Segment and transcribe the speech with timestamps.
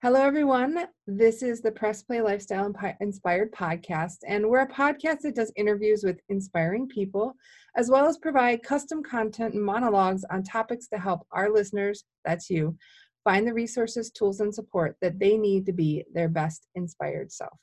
[0.00, 0.86] Hello, everyone.
[1.08, 6.04] This is the Press Play Lifestyle Inspired podcast, and we're a podcast that does interviews
[6.04, 7.34] with inspiring people,
[7.76, 12.48] as well as provide custom content and monologues on topics to help our listeners, that's
[12.48, 12.78] you,
[13.24, 17.58] find the resources, tools, and support that they need to be their best inspired self.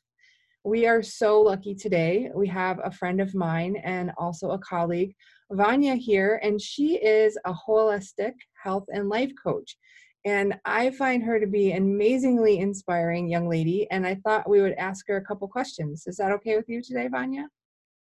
[0.65, 2.31] We are so lucky today.
[2.35, 5.15] We have a friend of mine and also a colleague,
[5.53, 9.77] Vanya, here, and she is a holistic health and life coach.
[10.25, 13.87] And I find her to be an amazingly inspiring young lady.
[13.91, 16.07] And I thought we would ask her a couple questions.
[16.07, 17.47] Is that okay with you today, Vanya?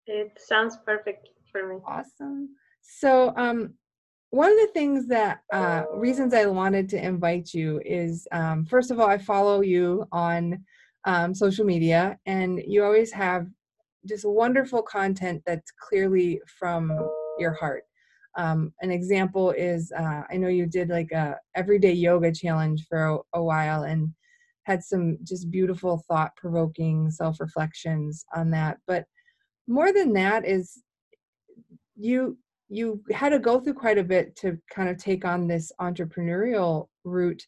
[0.06, 1.80] It sounds perfect for me.
[1.86, 2.50] Awesome.
[2.82, 3.74] So, um,
[4.30, 8.90] one of the things that uh, reasons I wanted to invite you is um, first
[8.90, 10.64] of all, I follow you on
[11.06, 13.46] um, social media, and you always have
[14.06, 16.92] just wonderful content that's clearly from
[17.38, 17.84] your heart.
[18.36, 23.06] Um, an example is uh, I know you did like a everyday yoga challenge for
[23.06, 24.12] a, a while and
[24.64, 28.78] had some just beautiful thought provoking self reflections on that.
[28.86, 29.06] But
[29.66, 30.82] more than that is
[31.96, 35.72] you you had to go through quite a bit to kind of take on this
[35.80, 37.42] entrepreneurial route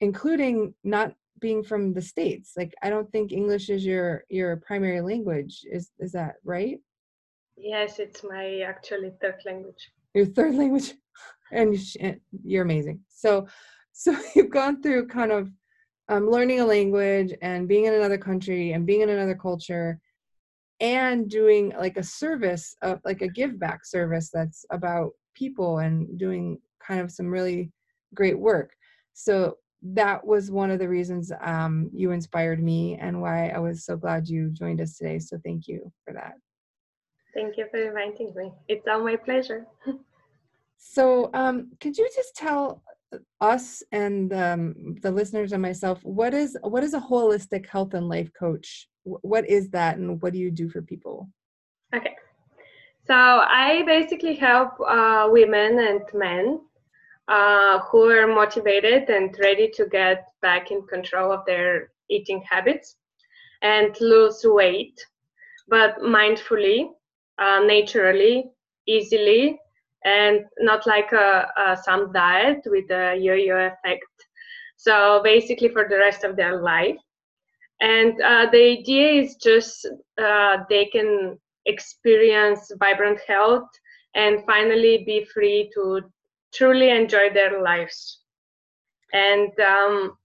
[0.00, 5.00] including not being from the states like i don't think english is your your primary
[5.00, 6.78] language is is that right
[7.56, 10.94] yes it's my actually third language your third language
[11.52, 11.76] and
[12.44, 13.00] you're amazing.
[13.08, 13.46] So
[13.92, 15.50] so you've gone through kind of
[16.08, 20.00] um, learning a language and being in another country and being in another culture
[20.80, 26.18] and doing like a service of like a give back service that's about people and
[26.18, 27.70] doing kind of some really
[28.14, 28.74] great work.
[29.12, 33.84] So that was one of the reasons um, you inspired me and why i was
[33.84, 35.18] so glad you joined us today.
[35.18, 36.34] So thank you for that
[37.34, 38.52] Thank you for inviting me.
[38.68, 39.66] It's all my pleasure.
[40.78, 42.82] so, um, could you just tell
[43.40, 48.08] us and um, the listeners and myself what is what is a holistic health and
[48.08, 48.88] life coach?
[49.02, 51.28] What is that, and what do you do for people?
[51.94, 52.14] Okay,
[53.06, 56.60] so I basically help uh, women and men
[57.28, 62.96] uh, who are motivated and ready to get back in control of their eating habits
[63.62, 64.98] and lose weight,
[65.68, 66.90] but mindfully
[67.38, 68.44] uh, naturally,
[68.86, 69.58] easily,
[70.04, 74.04] and not like a, a some diet with a yo-yo effect.
[74.76, 76.96] So basically, for the rest of their life.
[77.80, 79.86] And uh, the idea is just
[80.22, 83.68] uh, they can experience vibrant health
[84.14, 86.00] and finally be free to
[86.54, 88.20] truly enjoy their lives.
[89.12, 90.16] And um,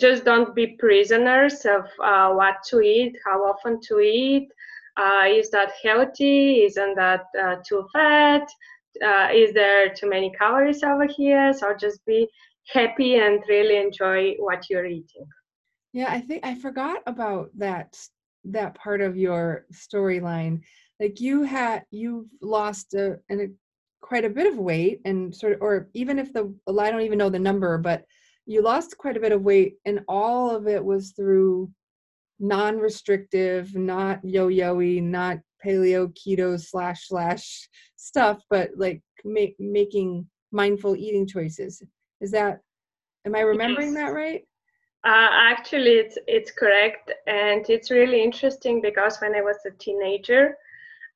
[0.00, 4.48] just don't be prisoners of uh, what to eat, how often to eat,
[4.96, 6.64] uh, is that healthy?
[6.64, 8.48] Isn't that uh, too fat?
[9.04, 11.52] Uh, is there too many calories over here?
[11.52, 12.28] So just be
[12.72, 15.26] happy and really enjoy what you're eating.
[15.92, 17.96] Yeah, I think I forgot about that
[18.44, 20.60] that part of your storyline.
[21.00, 23.48] Like you had you've lost a, a
[24.00, 27.18] quite a bit of weight and sort of or even if the I don't even
[27.18, 28.04] know the number, but
[28.46, 31.70] you lost quite a bit of weight and all of it was through
[32.40, 41.26] non-restrictive, not yo-yoy, not paleo keto slash slash stuff, but like make, making mindful eating
[41.26, 41.82] choices.
[42.20, 42.60] Is that
[43.26, 43.96] am I remembering yes.
[43.96, 44.42] that right?
[45.04, 50.56] Uh, actually, it's it's correct, and it's really interesting because when I was a teenager,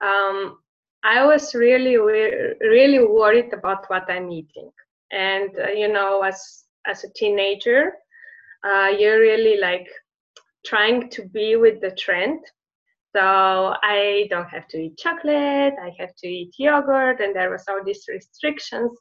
[0.03, 0.59] um,
[1.05, 4.71] I was really really worried about what I'm eating,
[5.11, 7.93] and uh, you know, as as a teenager,
[8.63, 9.89] uh, you're really like
[10.69, 12.41] trying to be with the trend.
[13.17, 13.23] So
[13.83, 17.83] I don't have to eat chocolate, I have to eat yogurt, and there was all
[17.83, 18.93] these restrictions.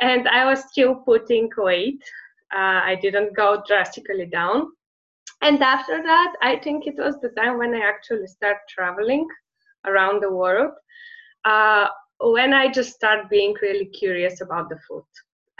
[0.00, 2.02] And I was still putting weight.
[2.54, 4.68] Uh, I didn't go drastically down.
[5.42, 9.26] And after that, I think it was the time when I actually started traveling
[9.86, 10.72] around the world.
[11.44, 11.88] Uh,
[12.20, 15.04] when I just started being really curious about the food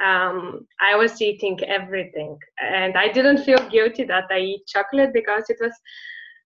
[0.02, 5.44] um, I was eating everything, and I didn't feel guilty that I eat chocolate because
[5.48, 5.72] it was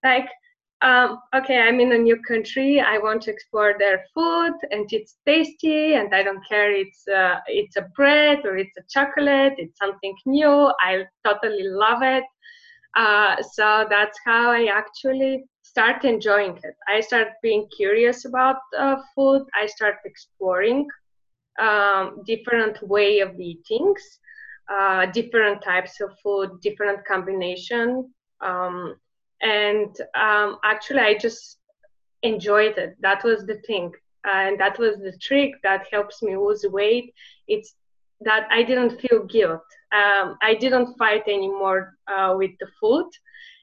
[0.04, 0.28] like,
[0.82, 2.80] um, okay, I'm in a new country.
[2.80, 7.40] I want to explore their food, and it's tasty, and I don't care it's uh,
[7.46, 9.54] it's a bread or it's a chocolate.
[9.56, 10.72] It's something new.
[10.80, 12.24] I totally love it.
[12.96, 16.74] Uh, so that's how I actually start enjoying it.
[16.86, 19.42] I start being curious about uh, food.
[19.54, 20.86] I start exploring
[21.60, 23.94] um, different way of eating,
[24.72, 28.12] uh, different types of food, different combination.
[28.40, 28.96] Um,
[29.42, 31.58] and um, actually, I just
[32.22, 32.96] enjoyed it.
[33.00, 33.92] That was the thing,
[34.24, 37.12] and that was the trick that helps me lose weight.
[37.48, 37.74] It's
[38.20, 39.62] that I didn't feel guilt.
[39.92, 43.08] um, I didn't fight anymore uh, with the food,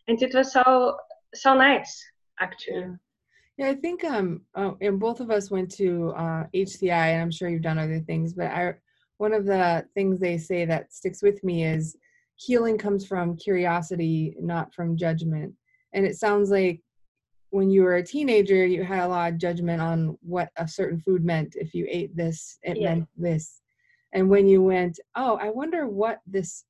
[0.07, 0.97] and it was so
[1.33, 1.93] so nice
[2.39, 2.81] actually.
[2.81, 3.10] Yeah.
[3.57, 7.31] Yeah, I think um, oh, and both of us went to uh, HCI, and I'm
[7.31, 8.33] sure you've done other things.
[8.33, 8.73] But I,
[9.17, 11.95] one of the things they say that sticks with me is
[12.35, 15.53] healing comes from curiosity, not from judgment.
[15.93, 16.81] And it sounds like
[17.51, 20.99] when you were a teenager, you had a lot of judgment on what a certain
[20.99, 21.55] food meant.
[21.55, 22.95] If you ate this, it yeah.
[22.95, 23.61] meant this.
[24.13, 26.63] And when you went, oh, I wonder what this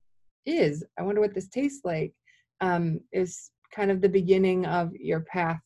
[0.46, 0.84] is.
[1.00, 2.14] I wonder what this tastes like.
[2.60, 5.62] Um, is kind of the beginning of your path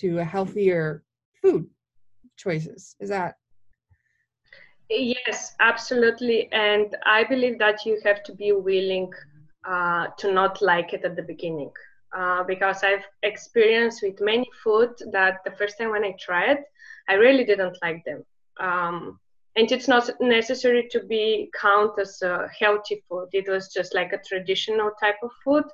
[0.00, 1.04] to healthier
[1.40, 1.66] food
[2.36, 2.96] choices.
[3.00, 3.36] Is that?
[4.90, 6.48] Yes, absolutely.
[6.52, 9.10] And I believe that you have to be willing
[9.68, 11.72] uh, to not like it at the beginning.
[12.16, 16.60] Uh, because I've experienced with many food that the first time when I tried,
[17.06, 18.24] I really didn't like them.
[18.58, 19.20] Um,
[19.56, 23.28] and it's not necessary to be count as a healthy food.
[23.32, 25.64] It was just like a traditional type of food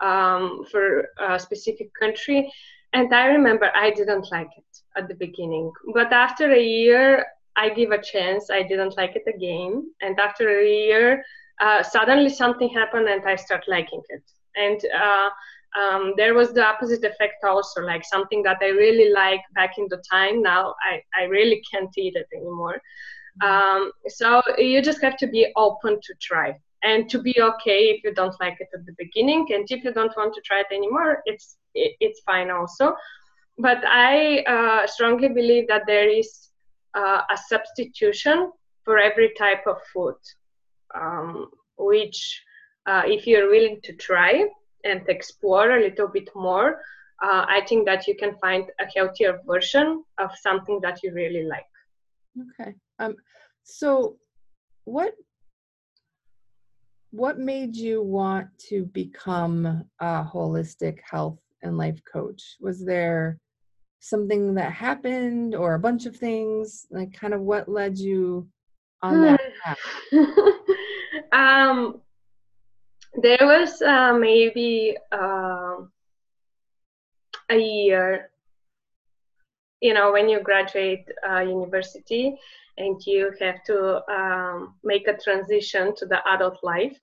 [0.00, 2.52] um, for a specific country.
[2.92, 7.26] And I remember I didn't like it at the beginning, but after a year,
[7.56, 8.50] I give a chance.
[8.50, 11.24] I didn't like it again, and after a year,
[11.60, 14.22] uh, suddenly something happened, and I start liking it.
[14.56, 15.30] And uh,
[15.78, 19.86] um, there was the opposite effect also, like something that I really like back in
[19.90, 20.42] the time.
[20.42, 22.80] Now I, I really can't eat it anymore.
[23.44, 28.04] Um, so you just have to be open to try and to be okay if
[28.04, 30.66] you don't like it at the beginning and if you don't want to try it
[30.72, 32.94] anymore it's it, it's fine also.
[33.58, 36.50] But i uh, strongly believe that there is
[36.94, 38.52] uh, a substitution
[38.84, 40.14] for every type of food
[40.94, 42.42] um, which
[42.86, 44.44] uh, if you're willing to try
[44.84, 46.80] and explore a little bit more
[47.22, 51.42] uh, i think that you can find a healthier version of something that you really
[51.42, 51.72] like.
[52.60, 52.74] Okay.
[52.98, 53.16] Um,
[53.64, 54.16] so
[54.84, 55.14] what
[57.10, 62.56] what made you want to become a holistic health and life coach?
[62.60, 63.38] Was there
[64.00, 66.86] something that happened or a bunch of things?
[66.90, 68.48] Like, kind of what led you
[69.02, 69.78] on that path?
[71.32, 72.00] um,
[73.22, 75.76] there was uh, maybe uh,
[77.50, 78.30] a year,
[79.80, 82.36] you know, when you graduate uh, university
[82.78, 86.98] and you have to um, make a transition to the adult life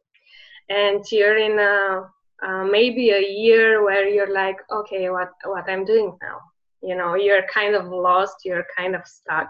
[0.69, 2.09] and you're in a
[2.45, 6.39] uh, maybe a year where you're like okay what what i'm doing now?
[6.81, 9.49] You know you're kind of lost you're kind of stuck.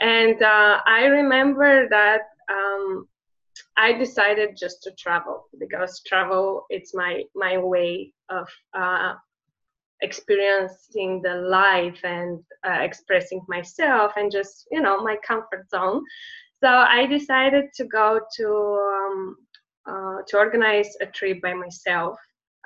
[0.00, 3.08] And uh, i remember that um,
[3.76, 9.14] i decided just to travel because travel it's my my way of uh,
[10.00, 16.02] experiencing the life and uh, expressing myself and just you know my comfort zone.
[16.62, 19.36] So i decided to go to um,
[19.88, 22.16] uh, to organize a trip by myself.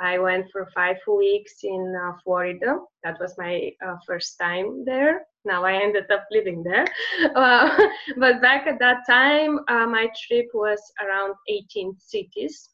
[0.00, 2.78] I went for five weeks in uh, florida.
[3.04, 5.26] That was my uh, first time there.
[5.44, 6.86] Now i ended up living there.
[7.36, 7.68] Uh,
[8.16, 12.70] but back at that time uh, my trip was around 18 cities.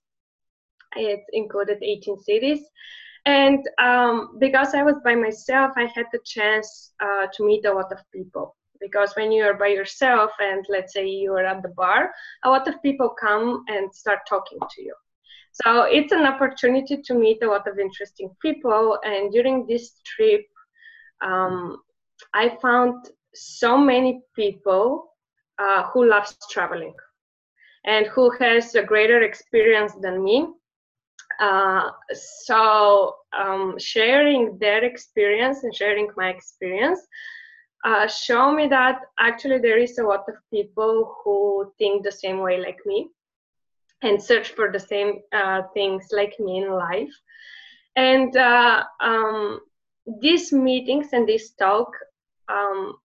[0.97, 2.61] It included 18 cities
[3.29, 7.73] and um, because I was by myself, I had the chance uh, to meet a
[7.73, 8.57] lot of people.
[8.81, 12.11] Because when you are by yourself, and let's say you are at the bar,
[12.45, 14.95] a lot of people come and start talking to you.
[15.53, 18.99] So it's an opportunity to meet a lot of interesting people.
[19.05, 20.47] And during this trip,
[21.21, 21.79] um,
[22.33, 22.95] I found
[23.35, 25.13] so many people
[25.59, 26.95] uh, who loves traveling
[27.85, 30.47] and who has a greater experience than me
[31.39, 37.01] uh, so um, sharing their experience and sharing my experience
[37.85, 42.39] uh, show me that actually there is a lot of people who think the same
[42.41, 43.09] way like me
[44.03, 47.15] and search for the same uh, things like me in life.
[47.97, 49.61] And uh, um,
[50.21, 51.91] these meetings and this talk
[52.49, 52.97] um,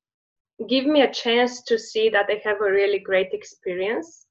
[0.68, 4.28] give me a chance to see that i have a really great experience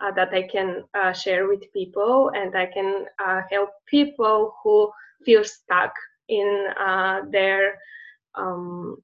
[0.00, 4.90] uh, that I can uh, share with people, and I can uh, help people who
[5.24, 5.92] feel stuck
[6.28, 7.78] in uh, their
[8.34, 8.96] um,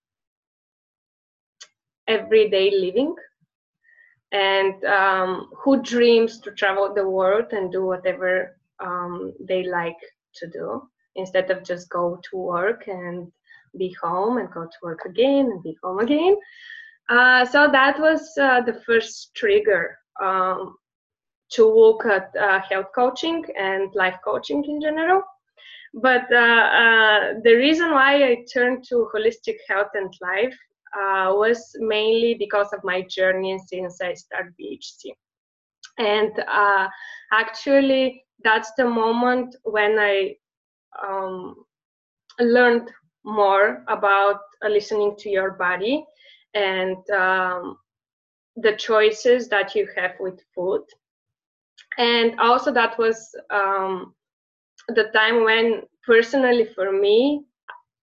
[2.08, 3.14] everyday living
[4.32, 9.98] and um, who dreams to travel the world and do whatever um, they like
[10.34, 10.82] to do
[11.16, 13.30] instead of just go to work and
[13.78, 16.36] be home and go to work again and be home again.
[17.08, 20.76] Uh, so that was uh, the first trigger um,
[21.52, 25.22] to look at uh, health coaching and life coaching in general.
[25.94, 26.36] But uh,
[26.82, 30.56] uh, the reason why I turned to holistic health and life
[30.96, 35.12] uh, was mainly because of my journey since I started BHC.
[35.98, 36.88] and uh,
[37.32, 40.34] actually that's the moment when i
[41.04, 41.54] um,
[42.40, 42.90] learned
[43.24, 46.04] more about listening to your body
[46.54, 47.76] and um,
[48.56, 50.82] the choices that you have with food
[51.98, 54.14] and also that was um,
[54.88, 57.44] the time when personally for me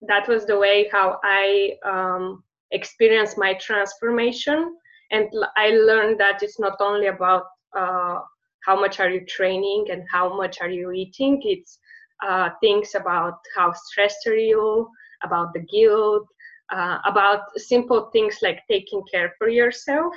[0.07, 4.75] that was the way how i um, experienced my transformation.
[5.11, 7.45] And i learned that it's not only about
[7.77, 8.19] uh,
[8.65, 11.39] how much are you training and how much are you eating.
[11.43, 11.79] It's
[12.27, 14.89] uh, things about how stressed are you
[15.23, 16.27] about the guilt
[16.73, 20.13] uh, about simple things like taking care for yourself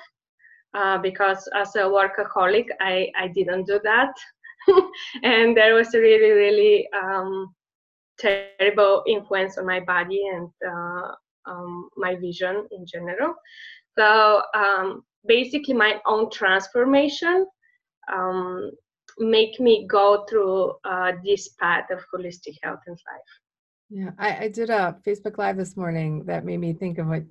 [0.75, 4.13] uh, because as a workaholic i, I didn't do that.
[5.23, 7.55] And there was a really really um,
[8.19, 11.13] terrible influence on my body and uh,
[11.47, 13.35] um, my vision in general.
[13.99, 17.47] So um, basically my own transformation
[18.13, 18.71] um,
[19.19, 23.31] make me go through uh, this path of holistic health and life.
[23.91, 27.25] Yeah I, I did a facebook live this morning that made me think of what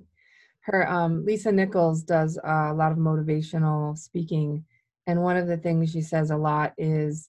[0.62, 4.64] her um, lisa nichols does a lot of motivational speaking
[5.06, 7.28] and one of the things she says a lot is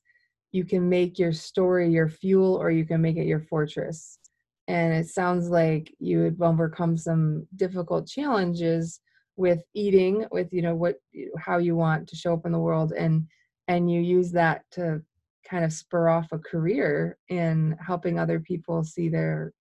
[0.52, 4.20] you can make your story your fuel or you can make it your fortress.
[4.68, 9.00] And it sounds like you had overcome some difficult challenges
[9.38, 10.98] with eating with you know what
[11.40, 13.26] how you want to show up in the world and
[13.70, 15.02] and you use that to
[15.50, 19.54] kind of spur off a career in helping other people see their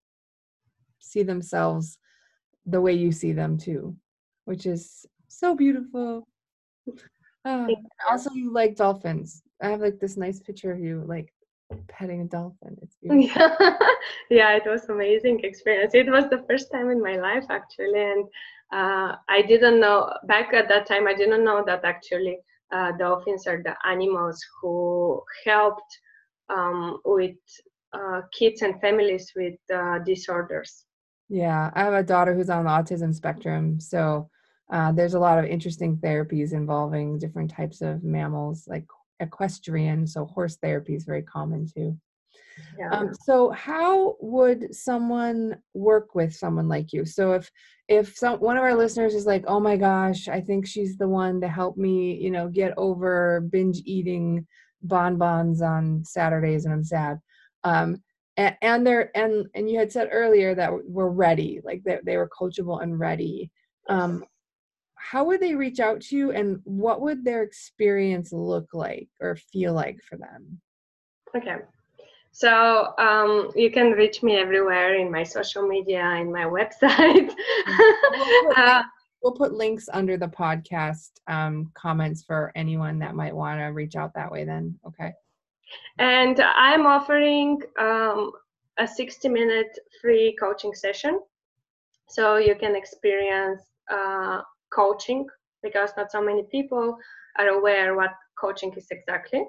[0.99, 1.99] see themselves
[2.69, 3.97] the way you see them too
[4.45, 6.27] which is so beautiful.
[7.45, 7.69] Uh,
[8.09, 9.43] also you like dolphins.
[9.63, 11.33] I have like this nice picture of you like
[11.87, 12.77] petting a dolphin.
[12.83, 13.37] It's beautiful.
[13.37, 13.79] yeah
[14.31, 15.95] yeah it was amazing experience.
[15.95, 18.25] It was the first time in my life actually and
[18.73, 22.39] uh, i didn't know back at that time i didn't know that actually
[22.71, 25.93] uh, dolphins are the animals who helped
[26.51, 27.37] um, with
[27.93, 30.85] uh, kids and families with uh, disorders.
[31.29, 34.31] Yeah, I have a daughter who's on the autism spectrum, so
[34.71, 38.85] uh, there's a lot of interesting therapies involving different types of mammals, like
[39.21, 40.07] equestrian.
[40.07, 41.99] So horse therapy is very common too.
[42.79, 42.91] Yeah.
[42.91, 47.05] Um, so how would someone work with someone like you?
[47.05, 47.51] So if
[47.89, 51.09] if some one of our listeners is like, oh my gosh, I think she's the
[51.09, 54.47] one to help me, you know, get over binge eating
[54.83, 57.19] bonbons on Saturdays and I'm sad.
[57.65, 58.03] Um,
[58.39, 62.17] and, and they're and and you had said earlier that we're ready, like they, they
[62.17, 63.51] were coachable and ready.
[63.91, 64.25] Um,
[64.95, 69.37] how would they reach out to you and what would their experience look like or
[69.37, 70.61] feel like for them?
[71.37, 71.57] Okay.
[72.31, 77.33] So um, you can reach me everywhere in my social media, in my website.
[77.67, 78.83] we'll, put, uh,
[79.23, 83.97] we'll, put, links under the podcast um, comments for anyone that might want to reach
[83.97, 84.45] out that way.
[84.45, 85.13] Then, okay.
[85.99, 88.33] And I'm offering um,
[88.79, 91.21] a 60 minute free coaching session,
[92.09, 95.27] so you can experience uh, coaching
[95.63, 96.97] because not so many people
[97.39, 99.45] are aware what coaching is exactly.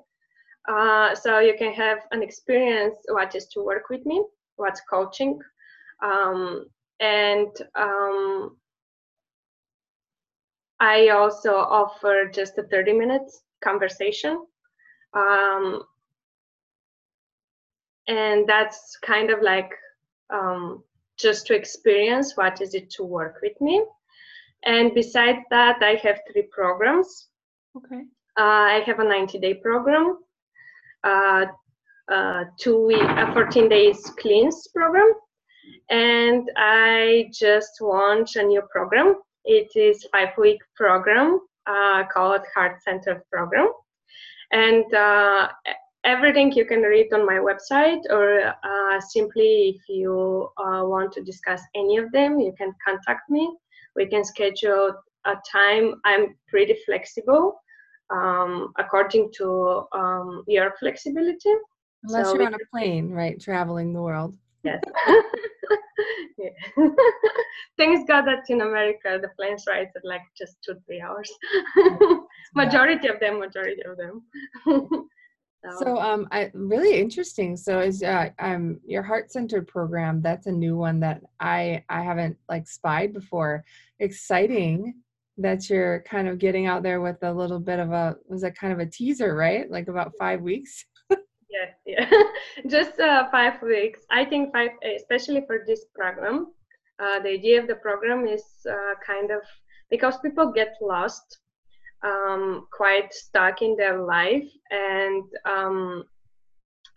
[0.67, 4.23] Uh, so you can have an experience what is to work with me,
[4.57, 5.39] what's coaching,
[6.03, 6.65] um,
[6.99, 8.57] and um,
[10.79, 14.45] I also offer just a 30 minutes conversation.
[15.13, 15.83] Um,
[18.09, 19.71] and that's kind of like
[20.33, 20.83] um,
[21.17, 23.83] just to experience what is it to work with me.
[24.65, 27.29] And besides that, I have three programs.
[27.77, 28.01] Okay.
[28.37, 30.17] Uh, I have a 90 day program
[31.03, 31.45] uh,
[32.11, 35.11] uh, two week, uh, 14 days cleanse program.
[35.89, 39.15] And I just launched a new program.
[39.45, 43.71] It is five week program uh, called Heart Center Program.
[44.51, 45.49] And uh,
[46.13, 51.21] everything you can read on my website or uh, simply if you uh, want to
[51.23, 53.43] discuss any of them you can contact me
[53.95, 54.93] we can schedule
[55.25, 57.59] a time i'm pretty flexible
[58.09, 61.53] um, according to um, your flexibility.
[62.03, 64.35] Unless so you're on a plane, right, traveling the world.
[64.63, 64.81] Yes.
[67.77, 71.29] Thanks God that in America the planes ride at like just two three hours.
[72.55, 74.23] majority of them, majority of them.
[75.63, 75.77] So.
[75.79, 77.57] so um, I really interesting.
[77.57, 80.21] So is uh, um your heart centered program?
[80.21, 83.63] That's a new one that I I haven't like spied before.
[83.99, 84.93] Exciting
[85.39, 88.57] that you're kind of getting out there with a little bit of a was that
[88.57, 90.85] kind of a teaser right like about five weeks
[91.49, 92.09] yeah yeah
[92.69, 96.47] just uh, five weeks i think five especially for this program
[97.01, 99.41] uh, the idea of the program is uh, kind of
[99.89, 101.39] because people get lost
[102.03, 104.47] um, quite stuck in their life.
[104.71, 106.03] And um,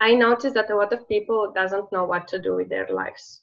[0.01, 3.41] i noticed that a lot of people doesn't know what to do with their lives.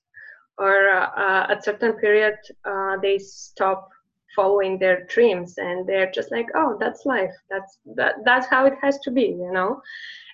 [0.59, 3.89] Or uh, at certain period uh, they stop
[4.37, 7.35] following their dreams and they're just like oh that's life.
[7.51, 9.81] That's that, that's how it has to be you know?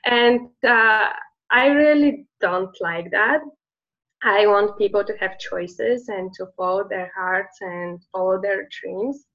[0.04, 1.10] And uh,
[1.50, 3.40] i really don't like that.
[4.22, 9.26] I want people to have choices and to follow their hearts and follow their dreams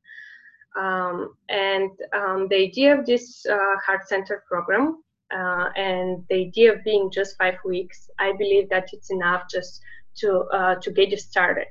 [0.79, 6.73] um, and um, the idea of this uh, heart center program uh, and the idea
[6.73, 9.81] of being just five weeks i believe that it's enough just
[10.17, 11.67] to uh, to get you started.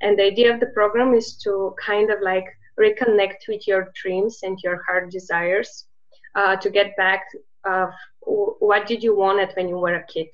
[0.00, 2.46] And the idea of the program is to kind of like
[2.78, 5.86] reconnect with your dreams and your heart desires
[6.34, 7.22] uh, to get back
[7.64, 7.90] of
[8.20, 10.28] what did you want when you were a kid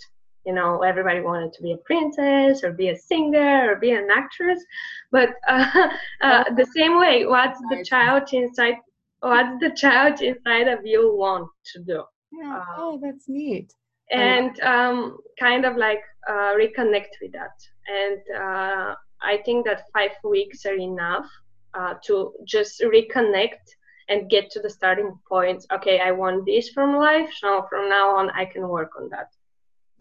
[0.45, 4.09] you know everybody wanted to be a princess or be a singer or be an
[4.15, 4.63] actress
[5.11, 5.89] but uh,
[6.23, 8.77] uh, the same way what's the child inside
[9.21, 12.59] what's the child inside of you want to do yeah.
[12.59, 13.73] Uh, oh that's neat
[14.11, 17.57] and um, kind of like uh, reconnect with that
[17.89, 21.27] and uh, I think that five weeks are enough
[21.75, 23.65] uh, to just reconnect
[24.09, 25.65] and get to the starting point.
[25.73, 29.29] Okay, I want this from life, so from now on, I can work on that.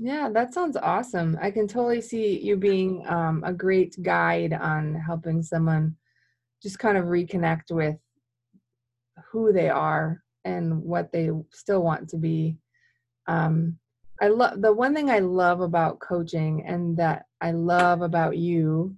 [0.03, 1.37] Yeah, that sounds awesome.
[1.41, 5.95] I can totally see you being um, a great guide on helping someone
[6.61, 7.95] just kind of reconnect with
[9.31, 12.57] who they are and what they still want to be.
[13.27, 13.79] Um,
[14.21, 18.97] I love the one thing I love about coaching and that I love about you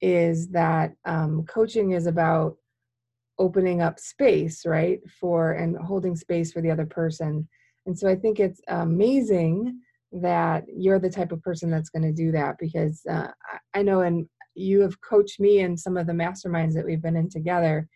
[0.00, 2.56] is that um, coaching is about
[3.38, 7.46] opening up space, right, for and holding space for the other person.
[7.84, 9.82] And so I think it's amazing
[10.22, 13.28] that you're the type of person that's going to do that because uh,
[13.74, 17.16] I know and you have coached me in some of the masterminds that we've been
[17.16, 17.88] in together.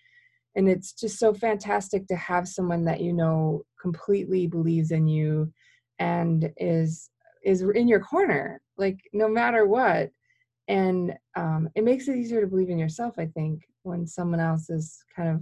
[0.57, 5.53] And it's just so fantastic to have someone that you know completely believes in you
[6.01, 7.11] and is
[7.45, 10.11] is in your corner like no matter what
[10.69, 14.69] and um, it makes it easier to believe in yourself i think when someone else
[14.69, 15.41] is kind of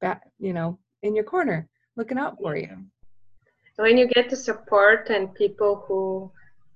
[0.00, 2.68] back you know in your corner looking out for you
[3.82, 6.30] when you get the support and people who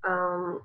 [0.09, 0.61] um,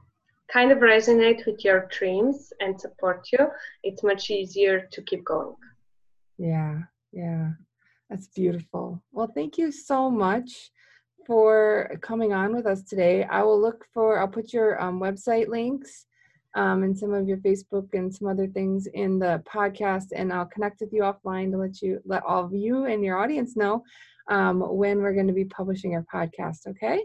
[0.53, 3.47] kind of resonate with your dreams and support you
[3.83, 5.57] it's much easier to keep going.
[6.39, 7.51] Yeah yeah.
[8.11, 9.03] That's beautiful.
[9.13, 10.71] Well thank you so much
[11.27, 13.25] for coming on with us today.
[13.25, 16.07] I will look for i'll put your um, website links
[16.55, 20.07] um, and some of your Facebook and some other things in the podcast.
[20.15, 23.19] And I'll connect with you offline to let you let all of you and your
[23.19, 23.85] audience know
[24.29, 26.67] um, when we're going to be publishing our podcast.
[26.69, 27.05] Okay.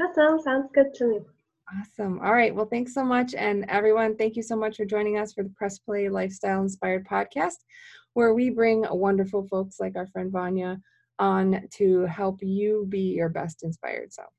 [0.00, 0.40] Awesome.
[0.40, 1.20] Sounds good to me.
[1.78, 2.20] Awesome.
[2.20, 2.54] All right.
[2.54, 3.34] Well, thanks so much.
[3.34, 7.06] And everyone, thank you so much for joining us for the Press Play Lifestyle Inspired
[7.06, 7.56] podcast,
[8.14, 10.80] where we bring wonderful folks like our friend Vanya
[11.18, 14.30] on to help you be your best inspired self.